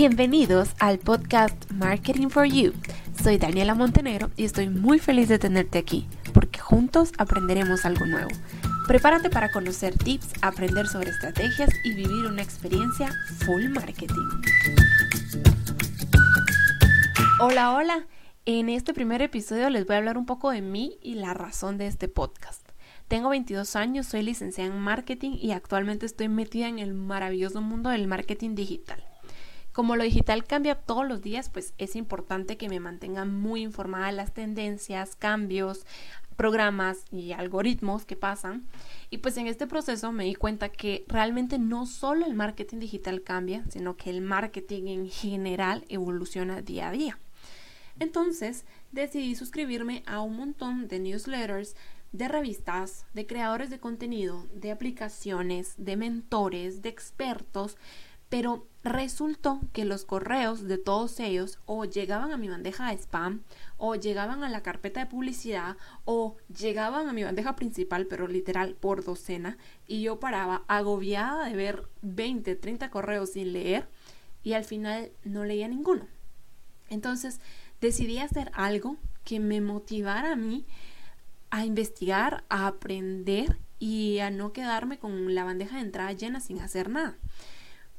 [0.00, 2.72] Bienvenidos al podcast Marketing for You.
[3.20, 8.28] Soy Daniela Montenegro y estoy muy feliz de tenerte aquí porque juntos aprenderemos algo nuevo.
[8.86, 13.10] Prepárate para conocer tips, aprender sobre estrategias y vivir una experiencia
[13.44, 14.28] full marketing.
[17.40, 18.06] Hola, hola.
[18.44, 21.76] En este primer episodio les voy a hablar un poco de mí y la razón
[21.76, 22.62] de este podcast.
[23.08, 27.90] Tengo 22 años, soy licenciada en marketing y actualmente estoy metida en el maravilloso mundo
[27.90, 29.07] del marketing digital.
[29.78, 34.06] Como lo digital cambia todos los días, pues es importante que me mantenga muy informada
[34.06, 35.86] de las tendencias, cambios,
[36.34, 38.66] programas y algoritmos que pasan.
[39.08, 43.22] Y pues en este proceso me di cuenta que realmente no solo el marketing digital
[43.22, 47.18] cambia, sino que el marketing en general evoluciona día a día.
[48.00, 51.76] Entonces decidí suscribirme a un montón de newsletters,
[52.10, 57.76] de revistas, de creadores de contenido, de aplicaciones, de mentores, de expertos
[58.28, 63.42] pero resultó que los correos de todos ellos o llegaban a mi bandeja de spam
[63.76, 68.74] o llegaban a la carpeta de publicidad o llegaban a mi bandeja principal, pero literal
[68.74, 73.88] por docena, y yo paraba agobiada de ver 20, 30 correos sin leer
[74.42, 76.06] y al final no leía ninguno.
[76.88, 77.40] Entonces
[77.80, 80.64] decidí hacer algo que me motivara a mí
[81.50, 86.60] a investigar, a aprender y a no quedarme con la bandeja de entrada llena sin
[86.60, 87.16] hacer nada.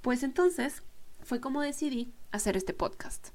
[0.02, 0.84] Pues entonces
[1.22, 3.30] fue como decidí hacer este podcast.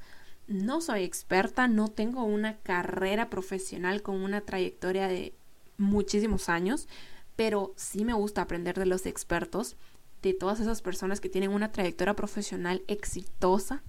[0.46, 5.34] No soy experta, no tengo una carrera profesional con una trayectoria de
[5.76, 6.88] muchísimos años,
[7.36, 9.76] pero sí me gusta aprender de los expertos,
[10.22, 13.82] de todas esas personas que tienen una trayectoria profesional exitosa.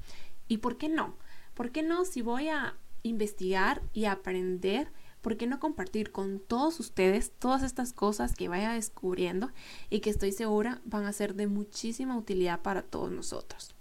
[0.47, 1.15] ¿Y por qué no?
[1.53, 4.91] ¿Por qué no si voy a investigar y aprender?
[5.25, 9.49] ¿Por qué no compartir con todos ustedes todas estas cosas que vaya descubriendo
[9.89, 13.73] y que estoy segura van a ser de muchísima utilidad para todos nosotros?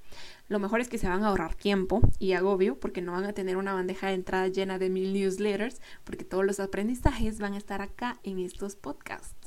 [0.48, 3.34] Lo mejor es que se van a ahorrar tiempo y agobio porque no van a
[3.34, 7.58] tener una bandeja de entrada llena de mil newsletters porque todos los aprendizajes van a
[7.58, 9.43] estar acá en estos podcasts.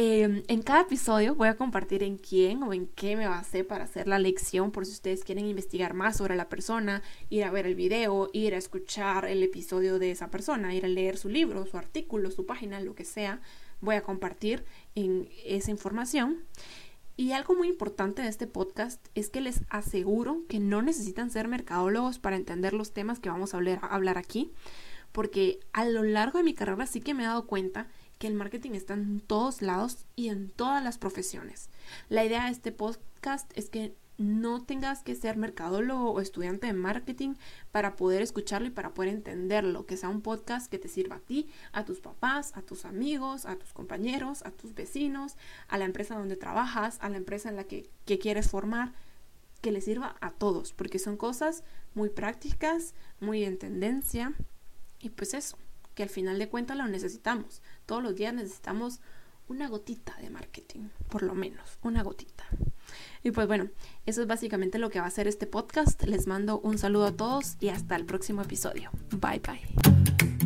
[0.00, 3.82] Em, en cada episodio voy a compartir en quién o en qué me basé para
[3.82, 7.66] hacer la lección, por si ustedes quieren investigar más sobre la persona, ir a ver
[7.66, 11.66] el video, ir a escuchar el episodio de esa persona, ir a leer su libro,
[11.66, 13.40] su artículo, su página, lo que sea,
[13.80, 14.64] voy a compartir
[14.94, 16.44] en esa información.
[17.16, 21.48] Y algo muy importante de este podcast es que les aseguro que no necesitan ser
[21.48, 24.52] mercadólogos para entender los temas que vamos a hablar, a hablar aquí,
[25.10, 27.88] porque a lo largo de mi carrera sí que me he dado cuenta
[28.18, 31.70] que el marketing está en todos lados y en todas las profesiones.
[32.08, 36.72] La idea de este podcast es que no tengas que ser mercadólogo o estudiante de
[36.72, 37.34] marketing
[37.70, 41.20] para poder escucharlo y para poder entenderlo, que sea un podcast que te sirva a
[41.20, 45.36] ti, a tus papás, a tus amigos, a tus compañeros, a tus vecinos,
[45.68, 48.92] a la empresa donde trabajas, a la empresa en la que, que quieres formar,
[49.60, 51.62] que le sirva a todos, porque son cosas
[51.94, 54.34] muy prácticas, muy en tendencia
[54.98, 55.56] y pues eso
[55.98, 57.60] que al final de cuentas lo necesitamos.
[57.84, 59.00] Todos los días necesitamos
[59.48, 62.44] una gotita de marketing, por lo menos, una gotita.
[63.24, 63.68] Y pues bueno,
[64.06, 66.00] eso es básicamente lo que va a ser este podcast.
[66.04, 68.92] Les mando un saludo a todos y hasta el próximo episodio.
[69.10, 70.37] Bye bye.